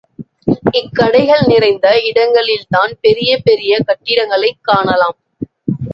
இக்கடைகள் 0.71 1.43
நிறைந்த 1.45 2.01
இடங்களில்தான் 2.01 2.97
பெரிய 3.01 3.39
பெரிய 3.43 3.79
கட்டடங்களைக் 3.85 4.57
காணலாம். 4.61 5.17